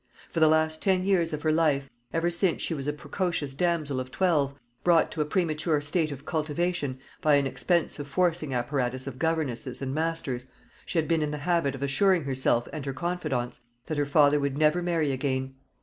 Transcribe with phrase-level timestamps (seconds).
[0.31, 3.99] For the last ten years of her life, ever since she was a precocious damsel
[3.99, 9.19] of twelve, brought to a premature state of cultivation by an expensive forcing apparatus of
[9.19, 10.47] governesses and masters,
[10.87, 14.39] she had been in the habit of assuring herself and her confidantes that her father
[14.39, 15.53] would never marry again.